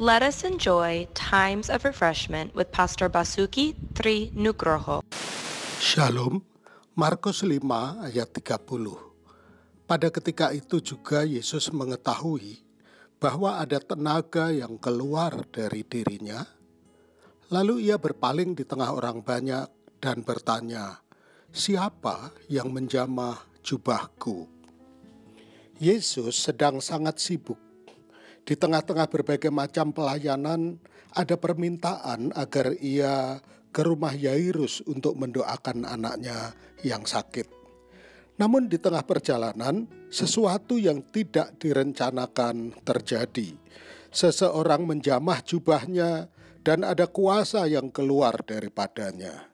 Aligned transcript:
Let 0.00 0.24
us 0.24 0.48
enjoy 0.48 1.12
times 1.12 1.68
of 1.68 1.84
refreshment 1.84 2.56
with 2.56 2.72
Pastor 2.72 3.12
Basuki 3.12 3.76
Tri 3.92 4.32
Nugroho. 4.32 5.04
Shalom, 5.76 6.40
Markus 6.96 7.44
5 7.44 8.08
ayat 8.08 8.32
30. 8.32 8.64
Pada 9.84 10.08
ketika 10.08 10.56
itu 10.56 10.80
juga 10.80 11.28
Yesus 11.28 11.68
mengetahui 11.68 12.64
bahwa 13.20 13.60
ada 13.60 13.76
tenaga 13.76 14.48
yang 14.48 14.80
keluar 14.80 15.44
dari 15.52 15.84
dirinya. 15.84 16.48
Lalu 17.52 17.92
ia 17.92 18.00
berpaling 18.00 18.56
di 18.56 18.64
tengah 18.64 18.96
orang 18.96 19.20
banyak 19.20 19.68
dan 20.00 20.24
bertanya, 20.24 21.04
"Siapa 21.52 22.32
yang 22.48 22.72
menjamah 22.72 23.36
jubahku?" 23.60 24.48
Yesus 25.76 26.40
sedang 26.40 26.80
sangat 26.80 27.20
sibuk 27.20 27.69
di 28.44 28.54
tengah-tengah 28.56 29.06
berbagai 29.06 29.52
macam 29.52 29.92
pelayanan, 29.94 30.80
ada 31.14 31.34
permintaan 31.38 32.34
agar 32.34 32.74
ia 32.78 33.38
ke 33.70 33.86
rumah 33.86 34.14
Yairus 34.14 34.82
untuk 34.86 35.14
mendoakan 35.14 35.86
anaknya 35.86 36.54
yang 36.82 37.06
sakit. 37.06 37.46
Namun 38.40 38.72
di 38.72 38.80
tengah 38.80 39.04
perjalanan, 39.04 39.84
sesuatu 40.08 40.80
yang 40.80 41.04
tidak 41.12 41.60
direncanakan 41.60 42.72
terjadi. 42.82 43.52
Seseorang 44.10 44.88
menjamah 44.88 45.44
jubahnya 45.44 46.32
dan 46.64 46.82
ada 46.82 47.06
kuasa 47.06 47.68
yang 47.68 47.92
keluar 47.92 48.40
daripadanya. 48.42 49.46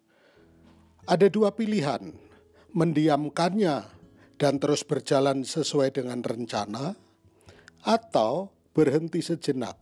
Ada 1.06 1.28
dua 1.28 1.52
pilihan, 1.52 2.14
mendiamkannya 2.73 3.76
dan 4.40 4.54
terus 4.62 4.87
berjalan 4.87 5.42
sesuai 5.42 5.92
dengan 5.92 6.24
rencana, 6.24 6.96
atau 7.87 8.55
berhenti 8.76 9.24
sejenak 9.24 9.80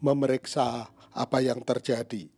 memeriksa 0.00 0.88
apa 1.12 1.44
yang 1.44 1.60
terjadi. 1.60 2.32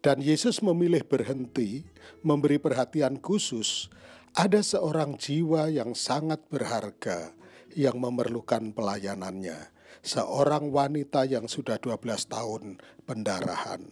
Dan 0.00 0.24
Yesus 0.24 0.64
memilih 0.64 1.04
berhenti, 1.04 1.84
memberi 2.24 2.56
perhatian 2.56 3.20
khusus. 3.20 3.92
Ada 4.32 4.64
seorang 4.64 5.20
jiwa 5.20 5.68
yang 5.68 5.92
sangat 5.92 6.44
berharga 6.48 7.36
yang 7.76 8.00
memerlukan 8.00 8.72
pelayanannya. 8.72 9.72
Seorang 10.00 10.72
wanita 10.72 11.28
yang 11.28 11.48
sudah 11.48 11.76
12 11.80 12.32
tahun 12.32 12.80
pendarahan. 13.04 13.84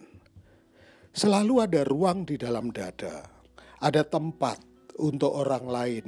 Selalu 1.13 1.65
ada 1.65 1.81
ruang 1.85 2.25
di 2.25 2.41
dalam 2.41 2.73
dada. 2.73 3.25
Ada 3.81 4.05
tempat 4.05 4.61
untuk 4.97 5.33
orang 5.33 5.65
lain 5.69 6.05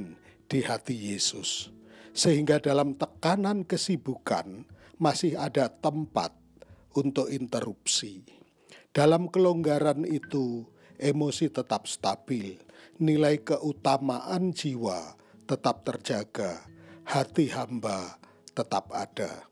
di 0.48 0.64
hati 0.64 1.14
Yesus. 1.14 1.77
Sehingga 2.18 2.58
dalam 2.58 2.98
tekanan 2.98 3.62
kesibukan, 3.62 4.66
masih 4.98 5.38
ada 5.38 5.70
tempat 5.70 6.34
untuk 6.98 7.30
interupsi. 7.30 8.26
Dalam 8.90 9.30
kelonggaran 9.30 10.02
itu, 10.02 10.66
emosi 10.98 11.46
tetap 11.46 11.86
stabil, 11.86 12.58
nilai 12.98 13.38
keutamaan 13.38 14.50
jiwa 14.50 15.14
tetap 15.46 15.86
terjaga, 15.86 16.66
hati 17.06 17.54
hamba 17.54 18.18
tetap 18.50 18.90
ada. 18.90 19.46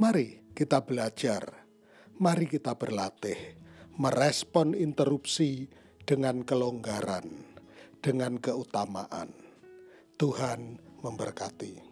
Mari 0.00 0.56
kita 0.56 0.80
belajar, 0.88 1.68
mari 2.16 2.48
kita 2.48 2.80
berlatih, 2.80 3.60
merespon 4.00 4.72
interupsi 4.72 5.68
dengan 6.08 6.48
kelonggaran, 6.48 7.28
dengan 8.00 8.40
keutamaan. 8.40 9.36
Tuhan 10.16 10.80
memberkati. 11.04 11.84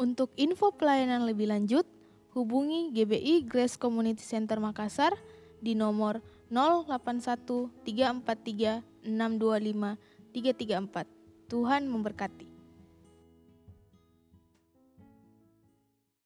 Untuk 0.00 0.32
info 0.40 0.72
pelayanan 0.72 1.28
lebih 1.28 1.52
lanjut, 1.52 1.84
hubungi 2.32 2.88
GBI 2.96 3.44
Grace 3.44 3.76
Community 3.76 4.24
Center 4.24 4.56
Makassar 4.56 5.12
di 5.60 5.76
nomor 5.76 6.24
081 6.48 7.68
343 7.84 8.80
625 9.04 10.00
334. 10.32 11.52
Tuhan 11.52 11.82
memberkati. 11.84 12.47